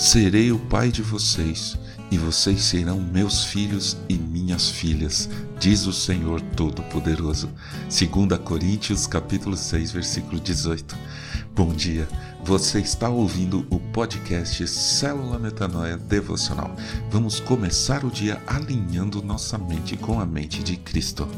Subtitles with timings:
[0.00, 1.78] Serei o pai de vocês,
[2.10, 5.28] e vocês serão meus filhos e minhas filhas,
[5.58, 7.50] diz o Senhor Todo-Poderoso.
[7.82, 10.96] 2 Coríntios capítulo 6, versículo 18.
[11.54, 12.08] Bom dia.
[12.42, 16.74] Você está ouvindo o podcast Célula Metanoia Devocional.
[17.10, 21.28] Vamos começar o dia alinhando nossa mente com a mente de Cristo.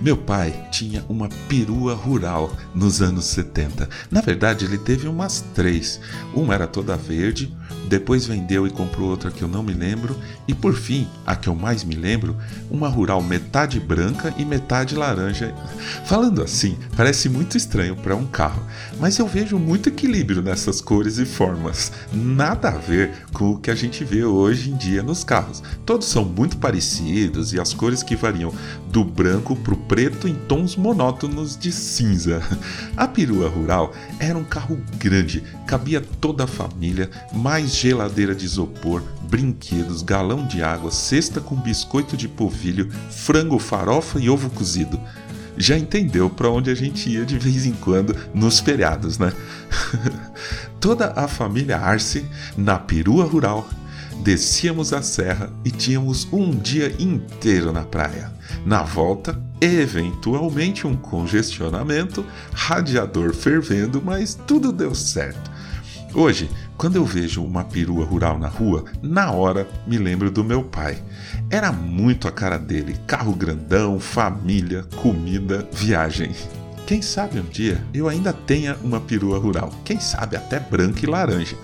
[0.00, 3.86] Meu pai tinha uma perua rural nos anos 70.
[4.10, 6.00] Na verdade, ele teve umas três.
[6.34, 7.54] Uma era toda verde,
[7.90, 10.16] depois vendeu e comprou outra que eu não me lembro,
[10.46, 12.36] e por fim, a que eu mais me lembro,
[12.70, 15.54] uma rural metade branca e metade laranja.
[16.04, 18.62] Falando assim, parece muito estranho para um carro,
[19.00, 21.90] mas eu vejo muito equilíbrio nessas cores e formas.
[22.12, 25.62] Nada a ver com o que a gente vê hoje em dia nos carros.
[25.84, 28.54] Todos são muito parecidos e as cores que variam
[28.90, 32.40] do branco para o preto em tons monótonos de cinza.
[32.96, 39.02] A perua rural era um carro grande, cabia toda a família, mais geladeira de isopor,
[39.28, 45.00] brinquedos, galão de água, cesta com biscoito de polvilho, frango, farofa e ovo cozido.
[45.56, 49.32] Já entendeu para onde a gente ia de vez em quando nos feriados, né?
[50.78, 52.24] Toda a família Arce
[52.56, 53.68] na perua rural
[54.22, 58.30] descíamos a serra e tínhamos um dia inteiro na praia.
[58.64, 65.50] Na volta, eventualmente um congestionamento, radiador fervendo, mas tudo deu certo.
[66.12, 70.64] Hoje, quando eu vejo uma perua rural na rua, na hora me lembro do meu
[70.64, 71.00] pai.
[71.48, 76.34] Era muito a cara dele: carro grandão, família, comida, viagem.
[76.84, 81.06] Quem sabe um dia eu ainda tenha uma perua rural, quem sabe até branca e
[81.06, 81.56] laranja.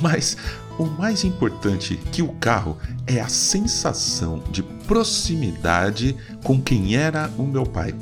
[0.00, 0.36] Mas
[0.78, 7.44] o mais importante que o carro é a sensação de proximidade com quem era o
[7.44, 7.94] meu pai.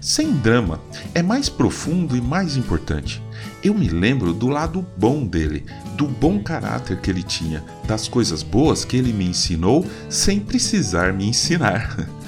[0.00, 0.80] Sem drama,
[1.14, 3.22] é mais profundo e mais importante.
[3.62, 5.64] Eu me lembro do lado bom dele,
[5.96, 11.12] do bom caráter que ele tinha, das coisas boas que ele me ensinou sem precisar
[11.12, 11.96] me ensinar.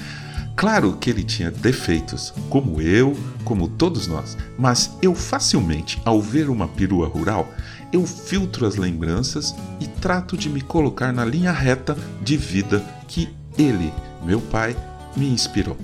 [0.55, 6.49] Claro que ele tinha defeitos, como eu, como todos nós, mas eu facilmente, ao ver
[6.49, 7.53] uma perua rural,
[7.91, 13.29] eu filtro as lembranças e trato de me colocar na linha reta de vida que
[13.57, 13.93] ele,
[14.23, 14.75] meu pai,
[15.15, 15.77] me inspirou.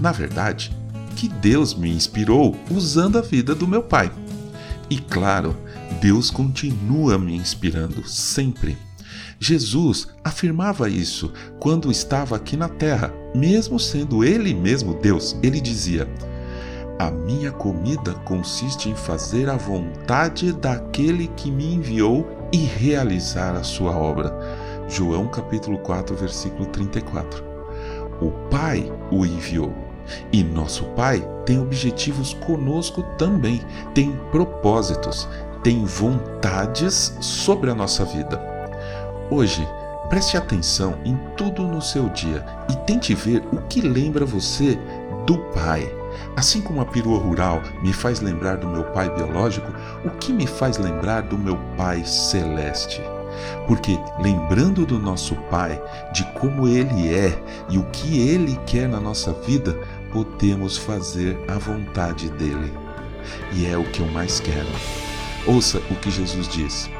[0.00, 0.74] Na verdade,
[1.14, 4.10] que Deus me inspirou usando a vida do meu pai.
[4.88, 5.54] E claro,
[6.00, 8.78] Deus continua me inspirando sempre.
[9.38, 15.36] Jesus afirmava isso quando estava aqui na terra, mesmo sendo ele mesmo Deus.
[15.42, 16.08] Ele dizia:
[16.98, 23.62] A minha comida consiste em fazer a vontade daquele que me enviou e realizar a
[23.62, 24.34] sua obra.
[24.88, 27.44] João capítulo 4, versículo 34.
[28.20, 29.72] O Pai o enviou.
[30.32, 33.60] E nosso Pai tem objetivos conosco também,
[33.94, 35.28] tem propósitos,
[35.62, 38.57] tem vontades sobre a nossa vida.
[39.30, 39.68] Hoje,
[40.08, 44.78] preste atenção em tudo no seu dia e tente ver o que lembra você
[45.26, 45.94] do pai.
[46.34, 49.70] Assim como a perua rural me faz lembrar do meu pai biológico,
[50.02, 53.02] o que me faz lembrar do meu pai celeste?
[53.66, 55.80] Porque lembrando do nosso pai,
[56.14, 57.38] de como ele é
[57.68, 59.76] e o que ele quer na nossa vida,
[60.10, 62.72] podemos fazer a vontade dele.
[63.52, 64.68] E é o que eu mais quero.
[65.46, 66.90] Ouça o que Jesus diz.